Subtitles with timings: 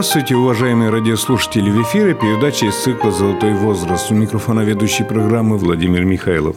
[0.00, 1.70] Здравствуйте, уважаемые радиослушатели!
[1.70, 4.10] В эфире передача из цикла «Золотой возраст».
[4.10, 6.56] У микрофона ведущей программы Владимир Михайлов.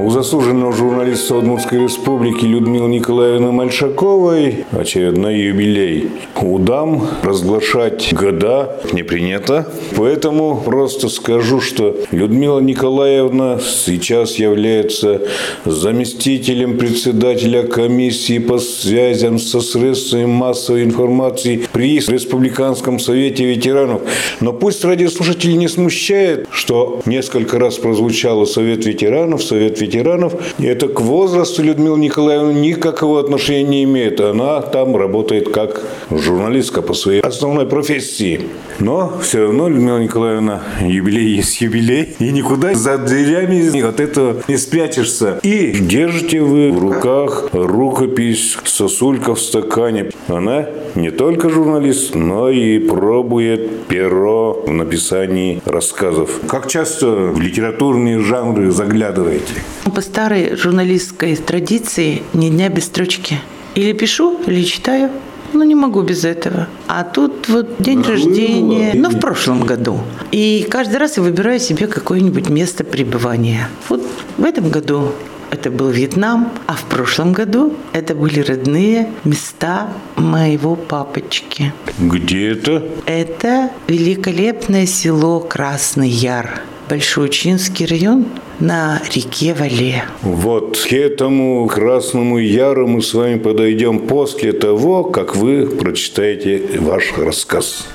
[0.00, 6.10] У заслуженного журналиста Удмуртской республики Людмилы Николаевны Мальшаковой очередной юбилей.
[6.40, 9.66] У дам разглашать года не принято.
[9.96, 15.22] Поэтому просто скажу, что Людмила Николаевна сейчас является
[15.64, 24.02] заместителем председателя комиссии по связям со средствами массовой информации при Республиканском совете ветеранов.
[24.40, 30.34] Но пусть радиослушатели не смущает, что несколько раз прозвучало Совет ветеранов, Совет ветеранов ветеранов.
[30.58, 34.20] Это к возрасту Людмилы Николаевны никакого отношения не имеет.
[34.20, 38.42] Она там работает как журналистка по своей основной профессии.
[38.78, 42.14] Но все равно Людмила Николаевна юбилей есть юбилей.
[42.18, 45.40] И никуда за дверями от этого не спрячешься.
[45.42, 50.10] И держите вы в руках рукопись сосулька в стакане.
[50.28, 56.40] Она не только журналист, но и пробует перо в написании рассказов.
[56.48, 59.54] Как часто в литературные жанры заглядываете?
[59.94, 63.40] По старой журналистской традиции ни дня без строчки.
[63.74, 65.10] Или пишу, или читаю.
[65.52, 66.68] Ну, не могу без этого.
[66.86, 70.00] А тут вот день Ах, рождения, ну, в прошлом году.
[70.30, 73.68] И каждый раз я выбираю себе какое-нибудь место пребывания.
[73.88, 74.02] Вот
[74.36, 75.12] в этом году
[75.50, 81.72] это был Вьетнам, а в прошлом году это были родные места моего папочки.
[81.98, 82.84] Где это?
[83.06, 86.60] Это великолепное село Красный Яр.
[86.90, 88.26] Большоучинский район
[88.60, 90.04] на реке Вале.
[90.22, 97.12] Вот к этому Красному Яру мы с вами подойдем после того, как вы прочитаете ваш
[97.16, 97.86] рассказ.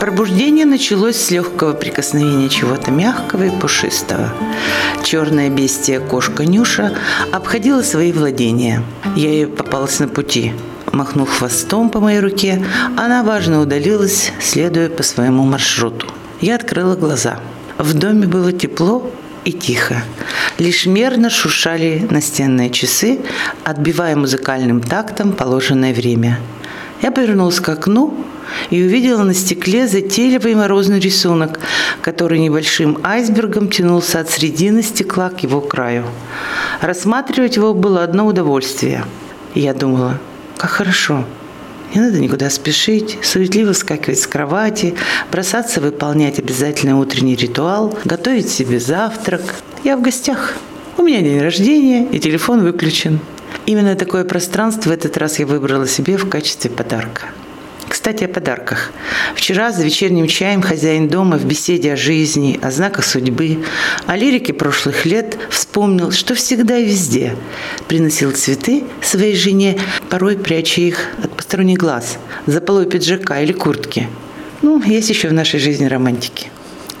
[0.00, 4.32] Пробуждение началось с легкого прикосновения чего-то мягкого и пушистого.
[5.02, 6.92] Черная бестия кошка Нюша
[7.32, 8.82] обходила свои владения.
[9.16, 10.52] Я ей попалась на пути.
[10.96, 12.64] Махнув хвостом по моей руке,
[12.96, 16.06] она важно удалилась, следуя по своему маршруту.
[16.40, 17.38] Я открыла глаза.
[17.76, 19.12] В доме было тепло
[19.44, 20.02] и тихо.
[20.58, 23.18] Лишь мерно шуршали настенные часы,
[23.62, 26.38] отбивая музыкальным тактом положенное время.
[27.02, 28.14] Я повернулась к окну
[28.70, 31.60] и увидела на стекле затейливый морозный рисунок,
[32.00, 36.06] который небольшим айсбергом тянулся от середины стекла к его краю.
[36.80, 39.04] Рассматривать его было одно удовольствие.
[39.54, 40.18] я думала,
[40.56, 41.24] как хорошо.
[41.94, 44.94] Не надо никуда спешить, суетливо скакивать с кровати,
[45.30, 49.42] бросаться выполнять обязательный утренний ритуал, готовить себе завтрак.
[49.84, 50.54] Я в гостях.
[50.98, 53.20] У меня день рождения, и телефон выключен.
[53.66, 57.26] Именно такое пространство в этот раз я выбрала себе в качестве подарка.
[58.06, 58.92] Кстати, о подарках.
[59.34, 63.64] Вчера за вечерним чаем хозяин дома в беседе о жизни, о знаках судьбы,
[64.06, 67.34] о лирике прошлых лет вспомнил, что всегда и везде
[67.88, 74.06] приносил цветы своей жене, порой пряча их от посторонних глаз, за полой пиджака или куртки.
[74.62, 76.46] Ну, есть еще в нашей жизни романтики.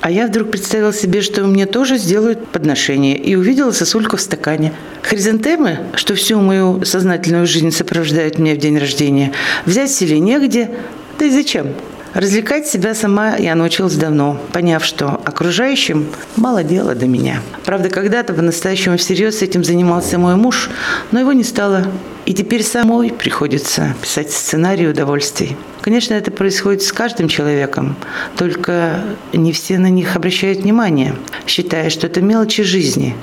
[0.00, 4.72] А я вдруг представила себе, что мне тоже сделают подношение, и увидела сосульку в стакане.
[5.02, 9.32] Хризантемы, что всю мою сознательную жизнь сопровождают меня в день рождения,
[9.64, 10.70] взять в селе негде,
[11.18, 11.68] да и зачем?
[12.16, 16.06] Развлекать себя сама я научилась давно, поняв, что окружающим
[16.36, 17.42] мало дела до меня.
[17.66, 20.70] Правда, когда-то по-настоящему всерьез этим занимался мой муж,
[21.10, 21.86] но его не стало.
[22.24, 25.58] И теперь самой приходится писать сценарий удовольствий.
[25.82, 27.96] Конечно, это происходит с каждым человеком,
[28.38, 29.02] только
[29.34, 31.14] не все на них обращают внимание,
[31.46, 33.14] считая, что это мелочи жизни.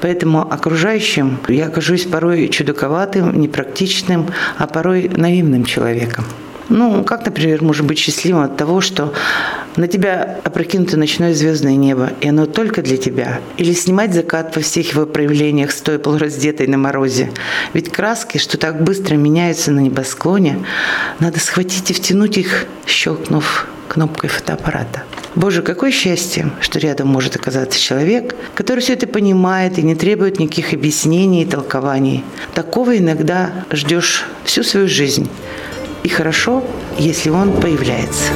[0.00, 4.26] Поэтому окружающим я окажусь порой чудаковатым, непрактичным,
[4.58, 6.24] а порой наивным человеком.
[6.72, 9.12] Ну, как, например, может быть счастливым от того, что
[9.76, 13.40] на тебя опрокинуто ночное звездное небо, и оно только для тебя.
[13.58, 17.30] Или снимать закат во всех его проявлениях, стоя полураздетой на морозе.
[17.74, 20.64] Ведь краски, что так быстро меняются на небосклоне,
[21.20, 25.02] надо схватить и втянуть их, щелкнув кнопкой фотоаппарата.
[25.34, 30.38] Боже, какое счастье, что рядом может оказаться человек, который все это понимает и не требует
[30.38, 32.24] никаких объяснений и толкований.
[32.54, 35.28] Такого иногда ждешь всю свою жизнь.
[36.02, 36.62] И хорошо,
[36.98, 38.32] если он появляется.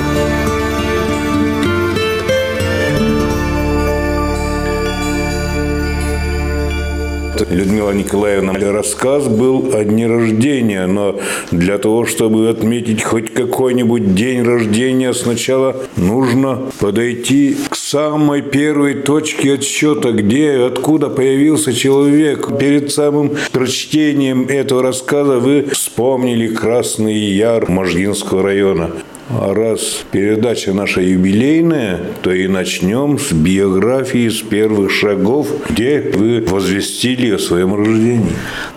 [7.50, 14.43] Людмила Николаевна, рассказ был о дне рождения, но для того, чтобы отметить хоть какой-нибудь день
[14.43, 22.59] рождения, сначала нужно подойти к самой первой точке отсчета, где, откуда появился человек.
[22.59, 28.91] Перед самым прочтением этого рассказа вы вспомнили Красный Яр Можгинского района.
[29.28, 36.44] А раз передача наша юбилейная, то и начнем с биографии, с первых шагов, где вы
[36.46, 38.32] возвестили о своем рождении.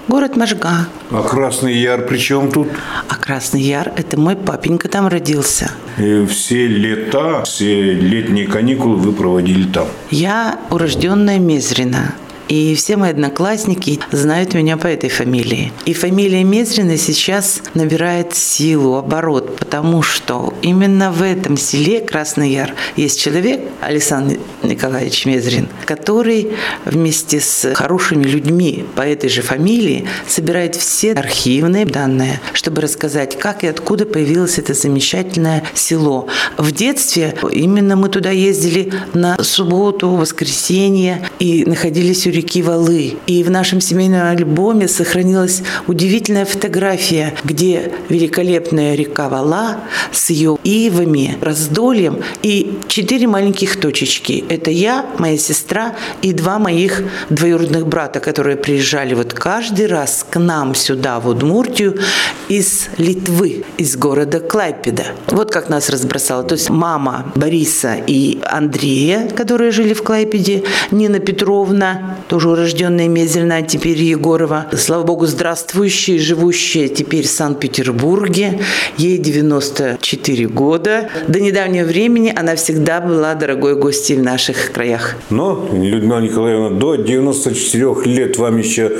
[0.07, 0.87] Город Можга.
[1.11, 2.67] А Красный Яр при чем тут?
[3.07, 5.71] А Красный Яр– это мой папенька там родился.
[5.99, 9.85] И все лета, все летние каникулы вы проводили там?
[10.09, 12.15] Я урожденная Мезрина.
[12.49, 15.71] И все мои одноклассники знают меня по этой фамилии.
[15.85, 22.73] И фамилия Мезрина сейчас набирает силу, оборот, потому что именно в этом селе Красный Яр
[22.95, 26.51] есть человек, Александр Николаевич Мезрин, который
[26.85, 33.63] вместе с хорошими людьми по этой же фамилии собирает все архивные данные, чтобы рассказать, как
[33.63, 36.27] и откуда появилось это замечательное село.
[36.57, 43.17] В детстве именно мы туда ездили на субботу, воскресенье и находились у реки Валы.
[43.27, 49.81] И в нашем семейном альбоме сохранилась удивительная фотография, где великолепная река Вала
[50.11, 54.45] с ее ивами, раздольем и четыре маленьких точечки.
[54.49, 60.39] Это я, моя сестра и два моих двоюродных брата, которые приезжали вот каждый раз к
[60.39, 61.99] нам сюда, в Удмуртию,
[62.47, 65.05] из Литвы, из города Клайпеда.
[65.27, 66.43] Вот как нас разбросало.
[66.43, 73.63] То есть мама Бориса и Андрея, которые жили в Клайпеде, Нина Петровна, тоже урожденная Мезельна,
[73.63, 74.67] теперь Егорова.
[74.77, 78.59] Слава богу, здравствующая, живущая теперь в Санкт-Петербурге.
[78.97, 81.09] Ей 94 года.
[81.27, 85.15] До недавнего времени она всегда была дорогой гостьей в наших краях.
[85.31, 88.91] Но, Людмила Николаевна, до 94 лет вам еще...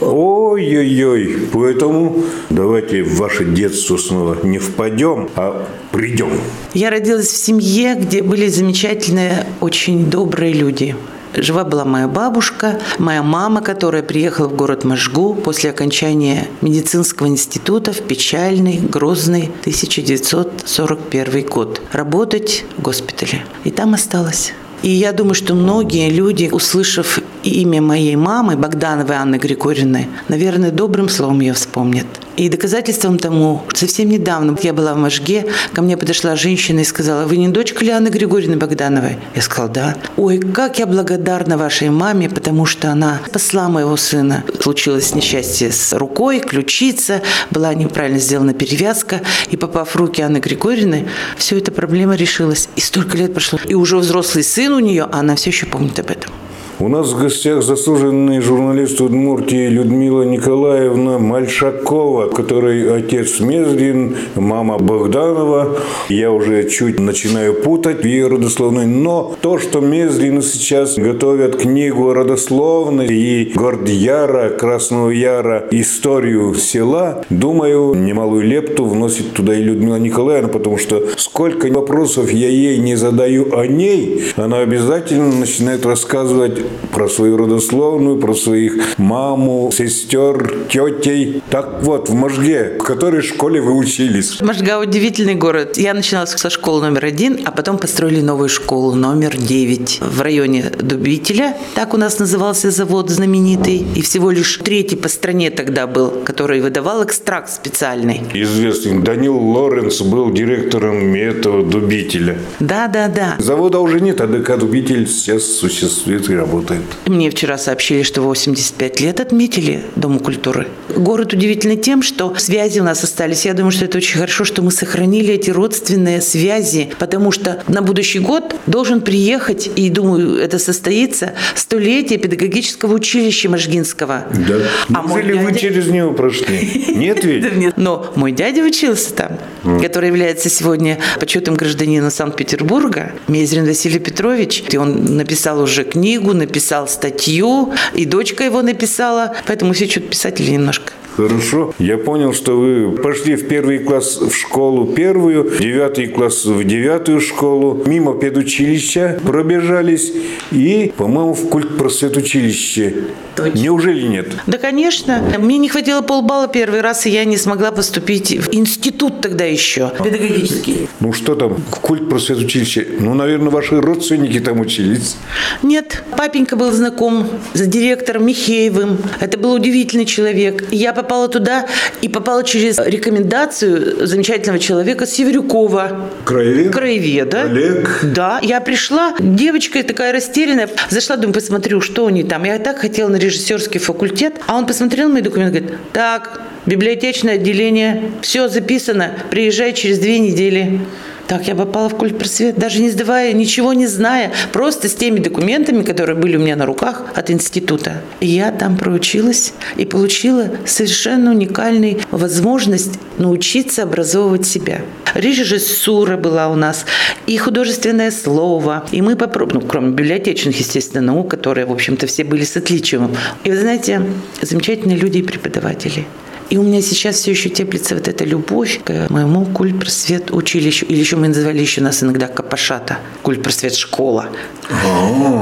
[0.00, 1.48] Ой-ой-ой.
[1.52, 6.30] Поэтому давайте в ваше детство снова не впадем, а придем.
[6.72, 10.94] Я родилась в семье, где были замечательные, очень добрые люди.
[11.34, 17.92] Жива была моя бабушка, моя мама, которая приехала в город Можгу после окончания медицинского института
[17.92, 21.80] в печальный, грозный 1941 год.
[21.92, 23.44] Работать в госпитале.
[23.64, 24.52] И там осталась.
[24.82, 31.08] И я думаю, что многие люди, услышав имя моей мамы, Богдановой Анны Григорьевны, наверное, добрым
[31.08, 32.06] словом ее вспомнят.
[32.36, 37.26] И доказательством тому, совсем недавно я была в Можге, ко мне подошла женщина и сказала,
[37.26, 39.18] вы не дочка ли Анны Григорьевны Богдановой?
[39.34, 39.96] Я сказала, да.
[40.16, 44.44] Ой, как я благодарна вашей маме, потому что она спасла моего сына.
[44.58, 47.20] Случилось несчастье с рукой, ключица,
[47.50, 49.20] была неправильно сделана перевязка,
[49.50, 52.68] и попав в руки Анны Григорьевны, все эта проблема решилась.
[52.76, 53.58] И столько лет прошло.
[53.66, 56.32] И уже взрослый сын у нее, а она все еще помнит об этом.
[56.82, 65.76] У нас в гостях заслуженный журналист Удмуртии Людмила Николаевна Мальшакова, который отец Мезрин, мама Богданова.
[66.08, 73.08] Я уже чуть начинаю путать ее родословной, но то, что Мезрины сейчас готовят книгу родословной
[73.08, 80.78] и Гордьяра, Красного Яра, историю села, думаю, немалую лепту вносит туда и Людмила Николаевна, потому
[80.78, 87.36] что сколько вопросов я ей не задаю о ней, она обязательно начинает рассказывать про свою
[87.36, 91.42] родословную, про своих маму, сестер, тетей.
[91.50, 94.40] Так вот, в Можге, в которой школе вы учились?
[94.40, 95.76] Можга– удивительный город.
[95.76, 100.64] Я начинала со школы номер один, а потом построили новую школу номер девять в районе
[100.80, 101.56] Дубителя.
[101.74, 103.84] Так у нас назывался завод знаменитый.
[103.94, 108.22] И всего лишь третий по стране тогда был, который выдавал экстракт специальный.
[108.34, 112.38] Известный Данил Лоренс был директором этого Дубителя.
[112.60, 113.36] Да, да, да.
[113.38, 116.82] Завода уже нет, а ДК Дубитель сейчас существует и работает работает.
[117.06, 120.68] Мне вчера сообщили, что 85 лет отметили Дому культуры.
[120.96, 123.46] Город удивительный тем, что связи у нас остались.
[123.46, 127.82] Я думаю, что это очень хорошо, что мы сохранили эти родственные связи, потому что на
[127.82, 134.24] будущий год должен приехать, и думаю, это состоится, столетие педагогического училища Можгинского.
[134.48, 134.56] Да.
[134.94, 135.44] А Неужели дядя...
[135.44, 136.84] вы через него прошли?
[136.88, 137.76] Нет ведь?
[137.76, 139.38] Но мой дядя учился там,
[139.80, 144.64] который является сегодня почетным гражданином Санкт-Петербурга, Мезрин Василий Петрович.
[144.70, 150.50] И он написал уже книгу, написал статью, и дочка его написала, поэтому все что-то писатели
[150.50, 150.92] немножко.
[151.20, 151.74] Хорошо.
[151.78, 157.20] Я понял, что вы пошли в первый класс в школу первую, девятый класс в девятую
[157.20, 160.12] школу, мимо педучилища пробежались
[160.50, 162.94] и, по-моему, в культ просветучилище.
[163.36, 163.58] Точно.
[163.58, 164.28] Неужели нет?
[164.46, 165.22] Да, конечно.
[165.38, 169.92] Мне не хватило полбалла первый раз, и я не смогла поступить в институт тогда еще,
[170.02, 170.88] педагогический.
[171.00, 172.86] Ну что там, в культ просветучилище?
[172.98, 175.16] Ну, наверное, ваши родственники там учились.
[175.62, 176.02] Нет.
[176.16, 178.98] Папенька был знаком с директором Михеевым.
[179.20, 180.64] Это был удивительный человек.
[180.70, 181.66] Я попала туда
[182.02, 186.08] и попала через рекомендацию замечательного человека Северюкова.
[186.24, 186.72] Краевед?
[186.72, 187.42] Краеведа.
[187.42, 188.00] Олег?
[188.02, 188.38] Да.
[188.42, 190.68] Я пришла, девочка такая растерянная.
[190.88, 192.44] Зашла, думаю, посмотрю, что они там.
[192.44, 194.34] Я так хотела на режиссерский факультет.
[194.46, 200.80] А он посмотрел мои документы говорит, так, Библиотечное отделение, все записано, приезжай через две недели.
[201.30, 205.84] Так, я попала в культпросвет, даже не сдавая, ничего не зная, просто с теми документами,
[205.84, 208.02] которые были у меня на руках от института.
[208.18, 214.80] И я там проучилась и получила совершенно уникальную возможность научиться образовывать себя.
[215.14, 216.84] Режиссура была у нас,
[217.28, 218.84] и художественное слово.
[218.90, 223.16] И мы попробовали, ну, кроме библиотечных, естественно, наук, которые, в общем-то, все были с отличием.
[223.44, 224.02] И вы знаете,
[224.42, 226.06] замечательные люди и преподаватели.
[226.50, 230.84] И у меня сейчас все еще теплится вот эта любовь к моему культ просвет училищу.
[230.86, 232.98] Или еще мы называли еще нас иногда Капашата.
[233.22, 234.26] Культ просвет школа.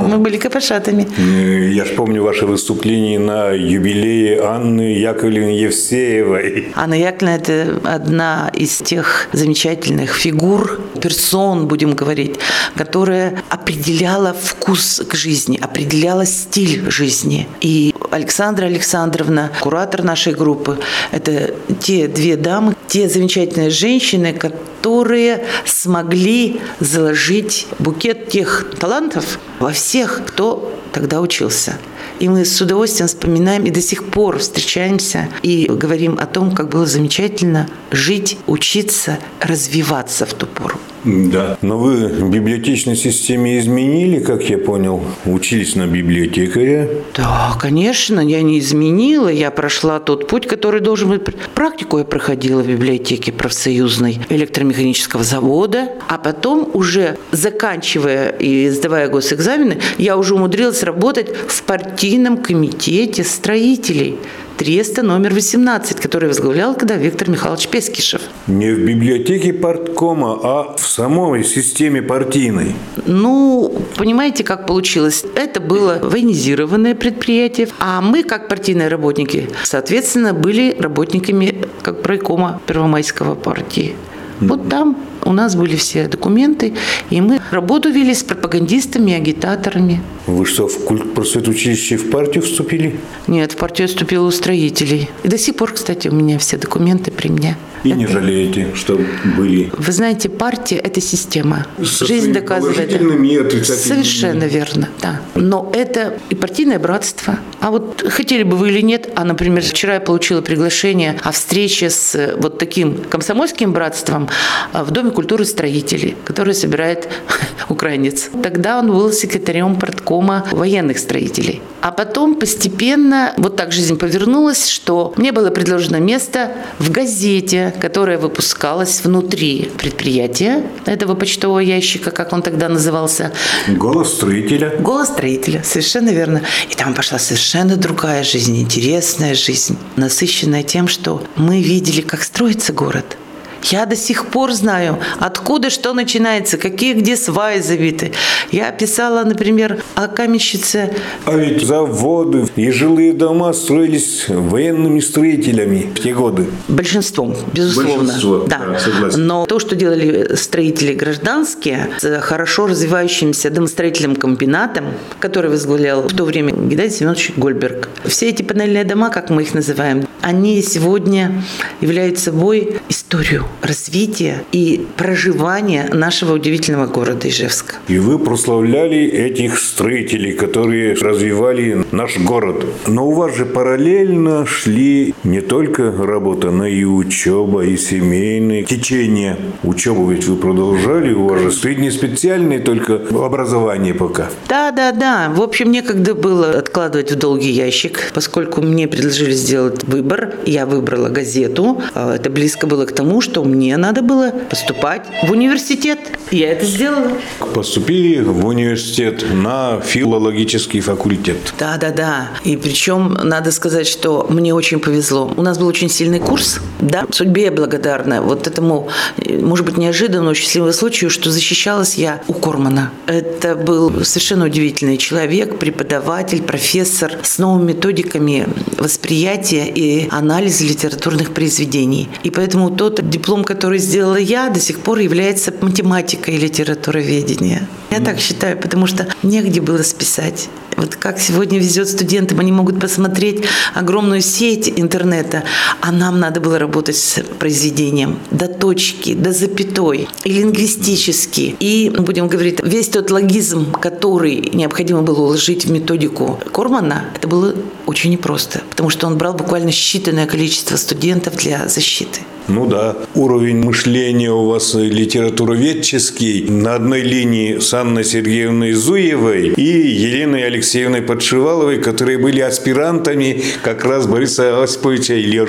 [0.06, 1.06] Мы были капошатами.
[1.18, 6.68] Э, я ж помню ваше выступление на юбилее Анны Яковлевны Евсеевой.
[6.74, 12.38] Анна Яковлевна– это одна из тех замечательных фигур, персон, будем говорить,
[12.74, 17.46] которая определяла вкус к жизни, определяла стиль жизни.
[17.60, 20.78] И Александра Александровна, куратор нашей группы,
[21.10, 30.22] это те две дамы, те замечательные женщины, которые смогли заложить букет тех талантов во всех,
[30.26, 31.78] кто тогда учился.
[32.18, 36.68] И мы с удовольствием вспоминаем и до сих пор встречаемся и говорим о том, как
[36.68, 40.78] было замечательно жить, учиться, развиваться в ту пору.
[41.04, 41.58] Да.
[41.62, 46.88] Но вы в библиотечной системе изменили, как я понял, учились на библиотекаря?
[47.14, 49.28] Да, конечно, я не изменила.
[49.28, 51.22] Я прошла тот путь, который должен быть.
[51.54, 59.78] Практику я проходила в библиотеке профсоюзной электромеханического завода, а потом уже заканчивая и сдавая госэкзамены,
[59.98, 64.16] я уже умудрилась работать в партийном комитете строителей.
[64.58, 68.22] Треста номер 18, который возглавлял когда Виктор Михайлович Пескишев.
[68.48, 72.74] Не в библиотеке парткома, а в самой системе партийной.
[73.06, 75.24] Ну, понимаете, как получилось?
[75.36, 83.36] Это было военизированное предприятие, а мы, как партийные работники, соответственно, были работниками как пройкома Первомайского
[83.36, 83.94] партии.
[84.40, 86.74] Вот там у нас были все документы,
[87.10, 90.00] и мы работу вели с пропагандистами, агитаторами.
[90.26, 92.98] Вы что, в культ просветучилище в партию вступили?
[93.26, 95.10] Нет, в партию я вступила у строителей.
[95.24, 97.56] И до сих пор, кстати, у меня все документы при мне.
[97.84, 98.98] И не жалеете, что
[99.36, 99.70] были?
[99.76, 101.66] Вы знаете, партия– это система.
[101.84, 102.92] Со Жизнь доказывает.
[102.92, 103.64] И.
[103.64, 105.20] Совершенно верно, да.
[105.34, 107.38] Но это и партийное братство.
[107.60, 111.90] А вот хотели бы вы или нет, а, например, вчера я получила приглашение о встрече
[111.90, 114.28] с вот таким комсомольским братством
[114.72, 117.08] а, в Доме культуры строителей, который собирает
[117.68, 118.30] украинец.
[118.42, 121.62] Тогда он был секретарем парткома военных строителей.
[121.80, 128.18] А потом постепенно вот так жизнь повернулась, что мне было предложено место в газете, которая
[128.18, 133.32] выпускалась внутри предприятия этого почтового ящика, как он тогда назывался.
[133.68, 134.74] Голос строителя.
[134.80, 136.42] Голос строителя, совершенно верно.
[136.70, 142.72] И там пошла совершенно другая жизнь, интересная жизнь, насыщенная тем, что мы видели, как строится
[142.72, 143.16] город–
[143.64, 148.12] я до сих пор знаю, откуда что начинается, какие где сваи забиты.
[148.52, 150.94] Я писала, например, о каменщице.
[151.24, 156.46] А ведь заводы и жилые дома строились военными строителями в те годы.
[156.68, 158.04] Большинством, безусловно.
[158.04, 158.58] Большинство, да.
[158.58, 159.26] да согласен.
[159.26, 164.86] Но то, что делали строители гражданские, с хорошо развивающимся домостроительным комбинатом,
[165.20, 167.88] который возглавлял в то время Геннадий Семенович Гольберг.
[168.04, 171.42] Все эти панельные дома, как мы их называем, они сегодня
[171.80, 177.74] являются собой историю развития и проживания нашего удивительного города Ижевска.
[177.88, 182.64] И вы прославляли этих строителей, которые развивали наш город.
[182.86, 189.36] Но у вас же параллельно шли не только работа, но и учеба, и семейные течения.
[189.62, 194.28] Учебу ведь вы продолжали, у вас же среднеспециальное только образование пока.
[194.48, 195.30] Да, да, да.
[195.34, 200.34] В общем, некогда было откладывать в долгий ящик, поскольку мне предложили сделать выбор.
[200.46, 201.82] Я выбрала газету.
[201.94, 205.98] А, это близко было к тому, что мне надо было поступать в университет.
[206.30, 207.12] Я это сделала.
[207.54, 211.36] Поступили в университет на филологический факультет.
[211.58, 212.28] Да, да, да.
[212.44, 215.32] И причем надо сказать, что мне очень повезло.
[215.36, 216.60] У нас был очень сильный курс.
[216.80, 218.22] Да, судьбе я благодарна.
[218.22, 218.88] Вот этому,
[219.26, 222.90] может быть, неожиданному, счастливому случаю, что защищалась я у Кормана.
[223.06, 232.08] Это был совершенно удивительный человек, преподаватель, профессор с новыми методиками восприятия и анализа литературных произведений.
[232.22, 237.68] И поэтому тот диплом, диплом, который сделала я, до сих пор является математикой и литературоведения.
[237.90, 240.48] Я так считаю, потому что негде было списать.
[240.78, 243.44] Вот как сегодня везет студентам, они могут посмотреть
[243.74, 245.42] огромную сеть интернета,
[245.82, 251.54] а нам надо было работать с произведением до точки, до запятой, и лингвистически.
[251.60, 257.54] И, будем говорить, весь тот логизм, который необходимо было уложить в методику Кормана, это было
[257.84, 262.20] очень непросто, потому что он брал буквально считанное количество студентов для защиты.
[262.48, 269.62] Ну да, уровень мышления у вас литературоведческий на одной линии с Анной Сергеевной Зуевой и
[269.62, 275.46] Еленой Алексеевной Подшиваловой, которые были аспирантами как раз Бориса Осиповича Илья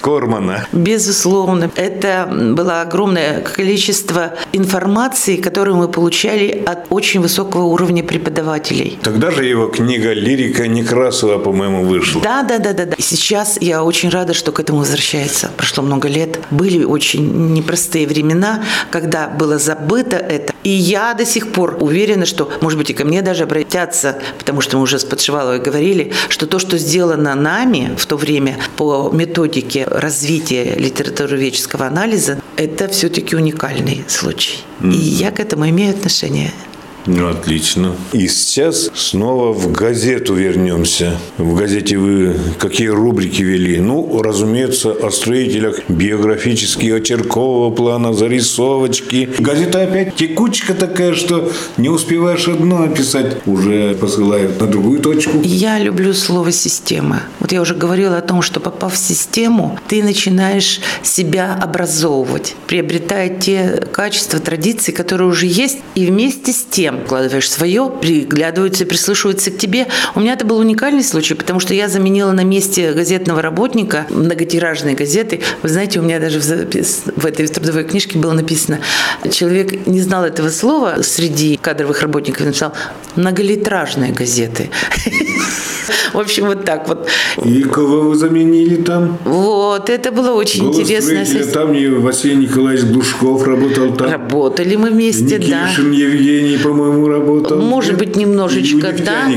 [0.00, 0.66] Кормана.
[0.72, 1.70] Безусловно.
[1.74, 8.98] Это было огромное количество информации, которую мы получали от очень высокого уровня преподавателей.
[9.02, 12.20] Тогда же его книга «Лирика Некрасова», по-моему, вышла.
[12.22, 12.96] Да, да, да, да, да.
[12.98, 15.50] Сейчас я очень рада, что к этому возвращается.
[15.56, 16.38] Прошло много лет.
[16.50, 20.52] Были очень непростые времена, когда было забыто это.
[20.62, 24.60] И я до сих пор уверена, что, может быть, и ко мне даже обратятся, потому
[24.60, 29.10] что мы уже с Подшиваловой говорили, что то, что сделано нами в то время по
[29.12, 34.58] методике развития литературоведческого анализа, это все-таки уникальный случай.
[34.80, 34.92] Mm-hmm.
[34.92, 36.52] И я к этому имею отношение.
[37.06, 37.94] Ну, отлично.
[38.12, 41.18] И сейчас снова в газету вернемся.
[41.38, 43.80] В газете вы какие рубрики вели?
[43.80, 49.30] Ну, разумеется, о строителях биографические, очеркового плана, зарисовочки.
[49.38, 55.40] Газета опять текучка такая, что не успеваешь одно описать, уже посылают на другую точку.
[55.42, 57.22] Я люблю слово «система».
[57.40, 63.30] Вот я уже говорила о том, что попав в систему, ты начинаешь себя образовывать, приобретая
[63.30, 69.50] те качества, традиции, которые уже есть, и вместе с тем всем вкладываешь свое, приглядываются, прислушиваются
[69.50, 69.86] к тебе.
[70.14, 74.94] У меня это был уникальный случай, потому что я заменила на месте газетного работника многотиражные
[74.94, 75.40] газеты.
[75.62, 77.02] Вы знаете, у меня даже в, запис...
[77.16, 78.80] в этой трудовой книжке было написано,
[79.30, 82.72] человек не знал этого слова среди кадровых работников, написал
[83.16, 84.70] многолитражные газеты.
[86.12, 87.08] В общем, вот так вот.
[87.44, 89.18] И кого вы заменили там?
[89.24, 91.24] Вот, это было очень интересно.
[91.52, 94.10] Там и Василий Николаевич Глушков работал там.
[94.10, 95.68] Работали мы вместе, да.
[95.68, 97.60] Никишин Евгений, по-моему, работал.
[97.60, 99.28] Может быть, немножечко, да.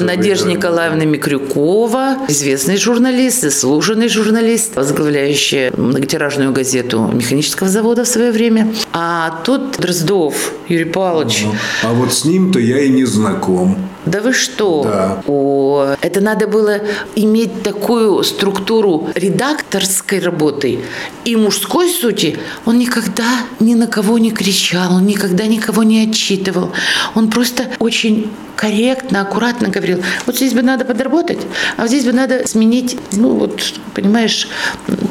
[0.00, 8.72] Надежда Николаевна Микрюкова, известный журналист, заслуженный журналист, возглавляющая многотиражную газету механического завода в свое время.
[8.92, 10.34] А тут Дроздов
[10.68, 11.46] Юрий Павлович.
[11.84, 13.76] А вот с ним-то я и не знаком.
[14.08, 14.84] Да вы что?
[14.84, 15.22] Да.
[15.26, 16.80] О, это надо было
[17.14, 20.80] иметь такую структуру редакторской работы
[21.24, 22.38] и мужской сути.
[22.64, 23.28] Он никогда
[23.60, 26.72] ни на кого не кричал, он никогда никого не отчитывал.
[27.14, 31.38] Он просто очень корректно, аккуратно говорил, вот здесь бы надо подработать,
[31.76, 33.60] а вот здесь бы надо сменить, ну вот,
[33.94, 34.48] понимаешь,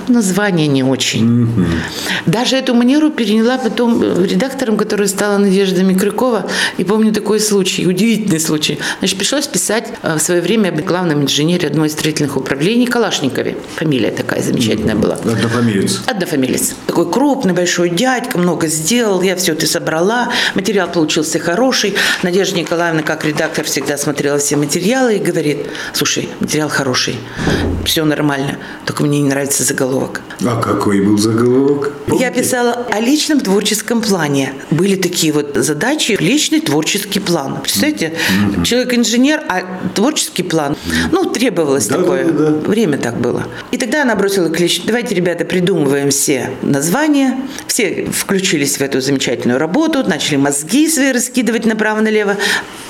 [0.09, 1.25] название не очень.
[1.25, 1.67] Mm-hmm.
[2.25, 6.49] Даже эту манеру переняла потом редактором, которая стала Надежда Микрюкова.
[6.77, 8.79] И помню такой случай, удивительный случай.
[8.99, 13.57] Значит, пришлось писать э, в свое время об главном инженере одного из строительных управлений Калашникове.
[13.75, 15.15] Фамилия такая замечательная была.
[15.15, 16.01] Однофамилец.
[16.05, 16.75] Однофамилец.
[16.85, 20.31] Такой крупный, большой дядька, много сделал, я все это собрала.
[20.55, 21.95] Материал получился хороший.
[22.23, 27.15] Надежда Николаевна, как редактор всегда смотрела все материалы и говорит, слушай, материал хороший,
[27.85, 29.96] все нормально, только мне не нравится заголовок.
[30.45, 31.91] А какой был заголовок?
[32.05, 32.25] Помните?
[32.25, 34.53] Я писала о личном творческом плане.
[34.69, 37.59] Были такие вот задачи, личный творческий план.
[37.61, 38.63] Представляете, mm-hmm.
[38.63, 39.63] человек инженер, а
[39.95, 40.75] творческий план,
[41.11, 42.25] ну, требовалось да, такое.
[42.25, 42.69] Да, да.
[42.69, 43.43] Время так было.
[43.71, 47.37] И тогда она бросила клич, давайте, ребята, придумываем все названия.
[47.67, 52.37] Все включились в эту замечательную работу, начали мозги свои раскидывать направо-налево.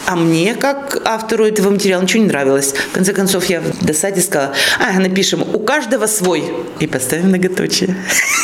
[0.08, 2.72] А мне, как автору этого материала, ничего не нравилось.
[2.72, 6.46] В конце концов, я в досаде сказала, а, напишем, у каждого свой.
[6.80, 7.93] И поставим многоточие.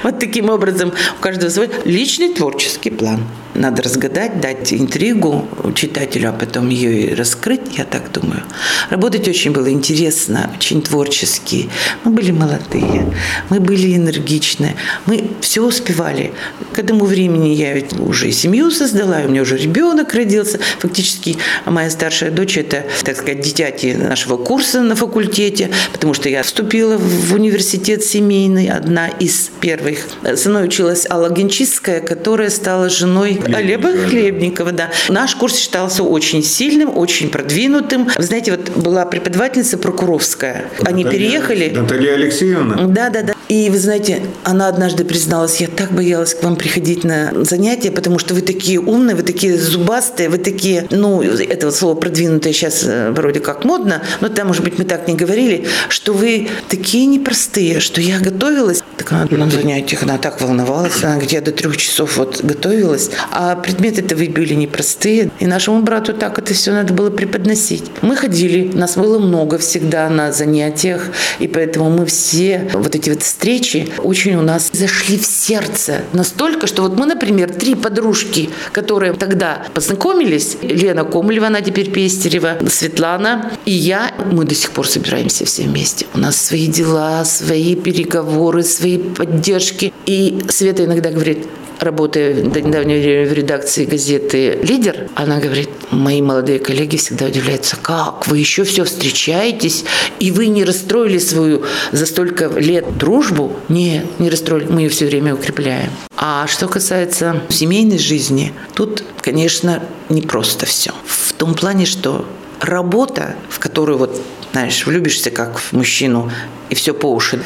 [0.03, 3.23] Вот таким образом у каждого свой личный творческий план.
[3.57, 8.43] Надо разгадать, дать интригу читателю, а потом ее и раскрыть, я так думаю.
[8.91, 11.67] Работать очень было интересно, очень творчески.
[12.03, 13.11] Мы были молодые,
[13.49, 14.75] мы были энергичны,
[15.07, 16.33] мы все успевали.
[16.73, 20.59] К этому времени я ведь уже и семью создала, у меня уже ребенок родился.
[20.79, 26.43] Фактически моя старшая дочь– это, так сказать, дитяти нашего курса на факультете, потому что я
[26.43, 29.86] вступила в университет семейный, одна из первых.
[30.35, 34.91] Со мной училась Алла Генчистская, которая стала женой Глеба Хлебникова, да.
[35.09, 38.09] Наш курс считался очень сильным, очень продвинутым.
[38.15, 40.65] Вы знаете, вот была преподавательница Прокуровская.
[40.83, 41.69] Они Наталья, переехали.
[41.69, 42.87] Наталья Алексеевна?
[42.87, 43.33] Да, да, да.
[43.47, 48.19] И вы знаете, она однажды призналась, я так боялась к вам приходить на занятия, потому
[48.19, 52.83] что вы такие умные, вы такие зубастые, вы такие, ну, это вот слово продвинутое сейчас
[52.85, 57.05] э, вроде как модно, но там, может быть, мы так не говорили, что вы такие
[57.05, 60.03] непростые, что я готовилась так на, на занятия занятиях.
[60.03, 61.03] Она так волновалась.
[61.03, 63.09] Она я до трех часов вот готовилась.
[63.31, 65.31] А предметы-то были непростые.
[65.39, 67.83] И нашему брату так это все надо было преподносить.
[68.01, 71.07] Мы ходили, нас было много всегда на занятиях.
[71.39, 76.01] И поэтому мы все вот эти вот встречи очень у нас зашли в сердце.
[76.13, 82.57] Настолько, что вот мы, например, три подружки, которые тогда познакомились, Лена Комлева, она теперь Пестерева,
[82.69, 86.05] Светлана и я, мы до сих пор собираемся все вместе.
[86.13, 89.66] У нас свои дела, свои переговоры, свои поддержки.
[90.05, 91.47] И Света иногда говорит,
[91.79, 97.75] работая до недавнего времени в редакции газеты «Лидер», она говорит, мои молодые коллеги всегда удивляются,
[97.81, 99.85] как вы еще все встречаетесь,
[100.19, 103.55] и вы не расстроили свою за столько лет дружбу?
[103.69, 105.89] Нет, не расстроили, мы ее все время укрепляем.
[106.15, 110.91] А что касается семейной жизни, тут, конечно, не просто все.
[111.05, 112.25] В том плане, что
[112.59, 116.31] работа, в которую вот знаешь, влюбишься как в мужчину,
[116.69, 117.43] и все по уши.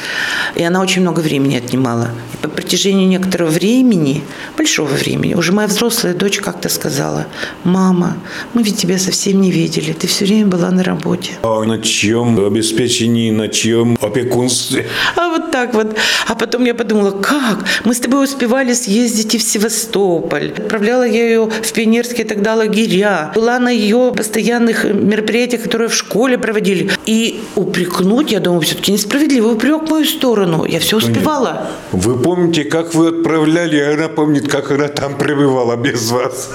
[0.56, 2.10] И она очень много времени отнимала.
[2.34, 4.24] И по протяжении некоторого времени,
[4.58, 7.28] большого времени, уже моя взрослая дочь как-то сказала,
[7.64, 8.18] мама,
[8.54, 11.32] мы ведь тебя совсем не видели, ты все время была на работе.
[11.44, 14.88] А на чьем обеспечении, на чьем опекунстве?
[15.16, 15.96] А вот так вот.
[16.28, 17.66] А потом я подумала, как?
[17.84, 20.52] Мы с тобой успевали съездить и в Севастополь.
[20.58, 23.32] Отправляла я ее в пионерские тогда лагеря.
[23.36, 26.90] Была на ее постоянных мероприятиях, которые в школе проводили.
[27.06, 30.64] И упрекнуть, я думаю, все-таки не справедливый упрек в мою сторону.
[30.64, 31.70] Я все успевала.
[31.92, 36.50] Вы помните, как вы отправляли, а она помнит, как она там пребывала без вас.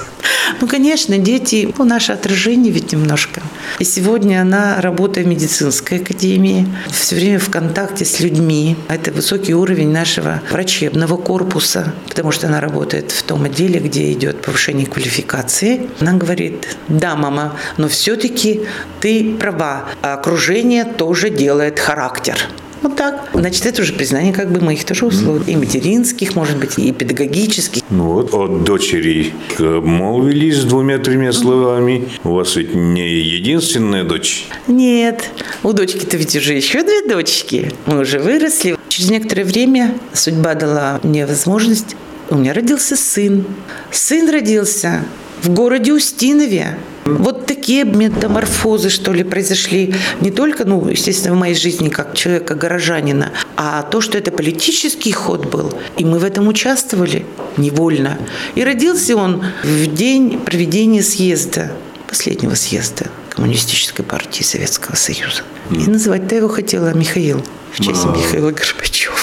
[0.59, 3.41] Ну, конечно, дети, ну, наше отражение ведь немножко.
[3.77, 8.75] И сегодня она, работая в медицинской академии, все время в контакте с людьми.
[8.87, 14.41] Это высокий уровень нашего врачебного корпуса, потому что она работает в том отделе, где идет
[14.41, 15.89] повышение квалификации.
[15.99, 18.61] Она говорит, да, мама, но все-таки
[18.99, 22.46] ты права, окружение тоже делает характер.
[22.81, 23.29] Вот так.
[23.33, 25.43] Значит, это уже признание как бы моих тоже услуг.
[25.47, 27.81] И материнских, может быть, и педагогических.
[27.89, 32.07] Ну вот, от дочери молвились двумя-тремя словами.
[32.23, 34.47] У вас ведь не единственная дочь?
[34.67, 35.29] Нет.
[35.63, 37.71] У дочки-то ведь уже еще две дочки.
[37.85, 38.77] Мы уже выросли.
[38.89, 41.95] Через некоторое время судьба дала мне возможность.
[42.29, 43.45] У меня родился сын.
[43.91, 45.03] Сын родился
[45.41, 46.77] в городе Устинове.
[47.07, 53.31] Вот такие метаморфозы, что ли, произошли не только, ну, естественно, в моей жизни как человека-горожанина,
[53.55, 58.17] а то, что это политический ход был, и мы в этом участвовали невольно.
[58.55, 61.71] И родился он в день проведения съезда,
[62.07, 65.43] последнего съезда Коммунистической партии Советского Союза.
[65.71, 69.15] И называть-то его хотела Михаил в честь Михаила Горбачева.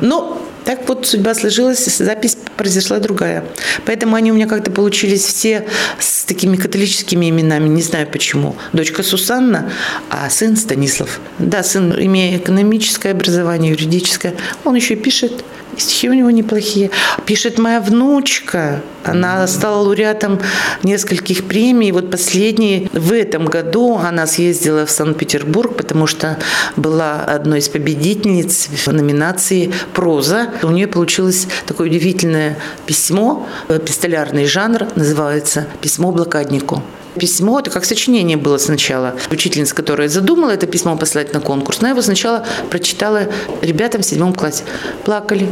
[0.00, 0.37] Но
[0.68, 3.42] так вот судьба сложилась, запись произошла другая.
[3.86, 5.66] Поэтому они у меня как-то получились все
[5.98, 8.54] с такими католическими именами, не знаю почему.
[8.74, 9.72] Дочка Сусанна,
[10.10, 11.20] а сын Станислав.
[11.38, 15.42] Да, сын, имея экономическое образование, юридическое, он еще пишет
[15.80, 16.90] стихи у него неплохие.
[17.24, 18.82] Пишет моя внучка.
[19.04, 20.40] Она стала лауреатом
[20.82, 21.92] нескольких премий.
[21.92, 26.38] Вот последний в этом году она съездила в Санкт-Петербург, потому что
[26.76, 30.50] была одной из победительниц в номинации «Проза».
[30.62, 36.82] У нее получилось такое удивительное письмо, эпистолярный жанр, называется «Письмо блокаднику»
[37.18, 39.16] письмо, это как сочинение было сначала.
[39.30, 43.22] Учительница, которая задумала это письмо послать на конкурс, она его сначала прочитала
[43.60, 44.62] ребятам в седьмом классе.
[45.04, 45.48] Плакали.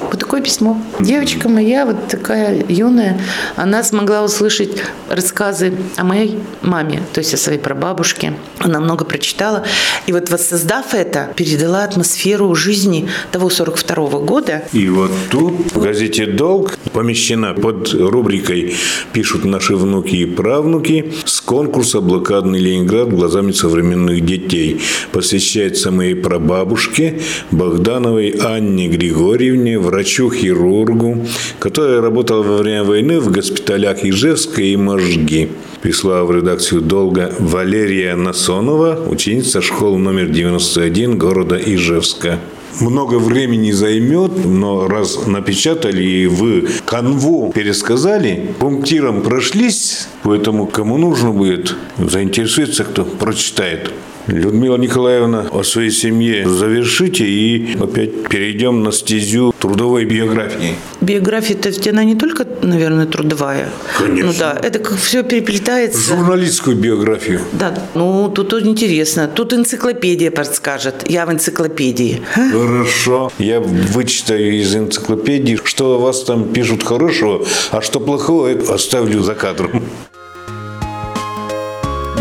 [0.00, 0.80] Вот такое письмо.
[1.00, 3.20] Девочка моя, вот такая юная,
[3.56, 8.34] она смогла услышать рассказы о моей маме, то есть о своей прабабушке.
[8.58, 9.64] Она много прочитала.
[10.06, 14.62] И вот воссоздав это, передала атмосферу жизни того 42 -го года.
[14.72, 18.74] И вот тут в газете «Долг» помещена под рубрикой
[19.12, 24.80] «Пишут наши внуки и правнуки» с конкурса «Блокадный Ленинград глазами современных детей».
[25.12, 31.26] Посвящается моей прабабушке Богдановой Анне Григорьевне, врачу-хирургу,
[31.58, 35.48] которая работала во время войны в госпиталях Ижевска и Можги.
[35.82, 42.38] Пришла в редакцию долго Валерия Насонова, ученица школы номер 91 города Ижевска
[42.80, 51.30] много времени займет, но раз напечатали и в канву пересказали, пунктиром прошлись, поэтому кому нужно
[51.32, 53.90] будет, заинтересуется, кто прочитает.
[54.28, 60.74] Людмила Николаевна, о своей семье завершите и опять перейдем на стезю трудовой биографии.
[61.00, 63.70] Биография-то она не только, наверное, трудовая.
[63.96, 64.26] Конечно.
[64.26, 66.14] Ну да, это как все переплетается.
[66.14, 67.40] Журналистскую биографию.
[67.52, 69.28] Да, ну тут интересно.
[69.28, 71.08] Тут энциклопедия подскажет.
[71.08, 72.20] Я в энциклопедии.
[72.34, 73.32] Хорошо.
[73.38, 79.82] Я вычитаю из энциклопедии, что вас там пишут хорошего, а что плохого, оставлю за кадром.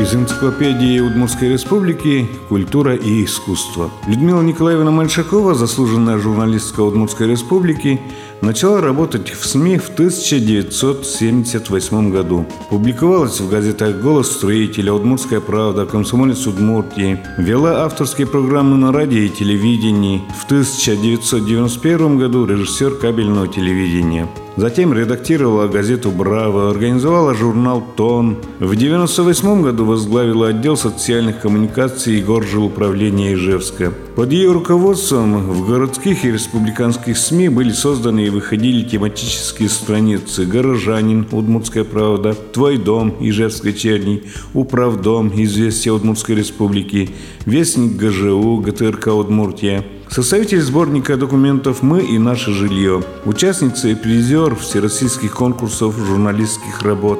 [0.08, 3.92] Из энциклопедии Удмуртской республики «Культура и искусство».
[4.08, 8.00] Людмила Николаевна Мальшакова, заслуженная журналистка Удмуртской республики,
[8.42, 12.46] начала работать в СМИ в 1978 году.
[12.70, 17.20] Публиковалась в газетах «Голос строителя», «Удмуртская правда», «Комсомолец Удмуртии».
[17.38, 20.24] Вела авторские программы на радио и телевидении.
[20.40, 24.30] В 1991 году режиссер кабельного телевидения.
[24.58, 28.38] Затем редактировала газету «Браво», организовала журнал «Тон».
[28.58, 33.94] В 1998 году возглавила отдел социальных коммуникаций и горжилуправления Ижевска.
[34.16, 41.28] Под ее руководством в городских и республиканских СМИ были созданы и выходили тематические страницы «Горожанин»,
[41.32, 44.24] «Удмуртская правда», «Твой дом», «Ижевская черни»,
[44.56, 47.12] «Управдом», «Известия Удмуртской республики»,
[47.46, 55.36] «Вестник ГЖУ», ГТРК «Удмуртия», Составитель сборника документов «Мы и наше жилье», участница и призер всероссийских
[55.36, 57.20] конкурсов журналистских работ,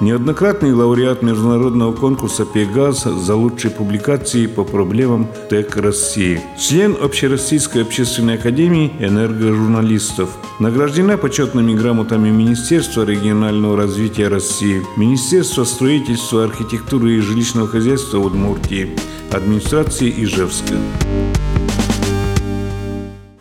[0.00, 8.34] неоднократный лауреат международного конкурса «Пегаз» за лучшие публикации по проблемам ТЭК России, член Общероссийской общественной
[8.34, 18.18] академии энергожурналистов, награждена почетными грамотами Министерства регионального развития России, Министерства строительства, архитектуры и жилищного хозяйства
[18.18, 18.96] Удмуртии,
[19.30, 20.74] администрации Ижевска.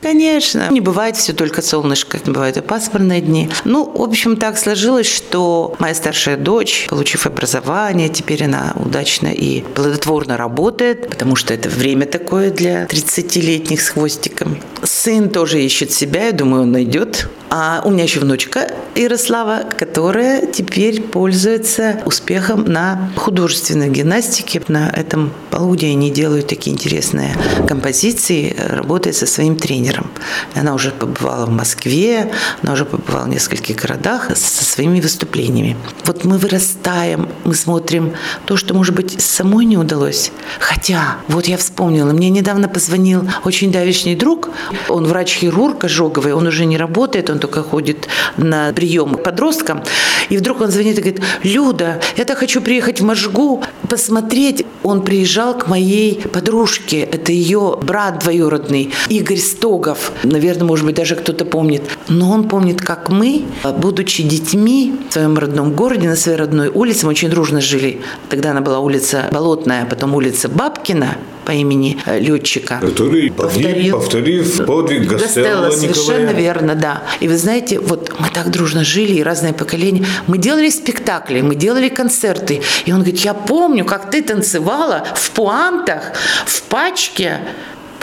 [0.03, 3.49] Конечно, не бывает все только солнышко, бывают и пасмурные дни.
[3.63, 9.61] Ну, в общем, так сложилось, что моя старшая дочь, получив образование, теперь она удачно и
[9.61, 14.59] плодотворно работает, потому что это время такое для 30-летних с хвостиком.
[14.83, 17.29] Сын тоже ищет себя, я думаю, он найдет.
[17.55, 24.59] А у меня еще внучка Ярослава, которая теперь пользуется успехом на художественной гимнастике.
[24.69, 27.35] На этом полуде они делают такие интересные
[27.67, 30.09] композиции, работая со своим тренером.
[30.55, 32.31] Она уже побывала в Москве,
[32.63, 35.77] она уже побывала в нескольких городах со своими выступлениями.
[36.05, 38.13] Вот мы вырастаем, мы смотрим
[38.45, 40.31] то, что, может быть, самой не удалось.
[40.57, 44.49] Хотя, вот я вспомнила, мне недавно позвонил очень давишний друг,
[44.89, 49.83] он врач-хирург ожоговый, он уже не работает, он только ходит на прием к подросткам.
[50.29, 54.65] И вдруг он звонит и говорит, Люда, я так хочу приехать в Можгу, посмотреть.
[54.81, 60.13] Он приезжал к моей подружке, это ее брат двоюродный, Игорь Стогов.
[60.23, 61.83] Наверное, может быть, даже кто-то помнит.
[62.07, 63.43] Но он помнит, как мы,
[63.77, 68.01] будучи детьми в своем родном городе, на своей родной улице, мы очень дружно жили.
[68.29, 72.79] Тогда она была улица Болотная, потом улица Бабкина, по имени э, летчика.
[72.81, 77.03] Который повторил, повторив подвиг Гастелла, Совершенно верно, да.
[77.19, 80.05] И вы знаете, вот мы так дружно жили, и разные поколения.
[80.27, 82.61] Мы делали спектакли, мы делали концерты.
[82.85, 86.13] И он говорит, я помню, как ты танцевала в пуантах,
[86.45, 87.39] в пачке.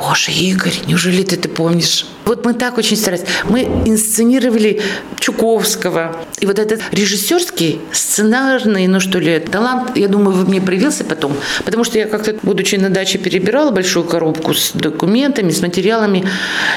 [0.00, 2.06] Боже, Игорь, неужели ты это помнишь?
[2.24, 3.24] Вот мы так очень старались.
[3.44, 4.80] Мы инсценировали
[5.18, 6.16] Чуковского.
[6.38, 11.36] И вот этот режиссерский, сценарный, ну что ли, талант, я думаю, во мне проявился потом.
[11.66, 16.24] Потому что я как-то, будучи на даче, перебирала большую коробку с документами, с материалами,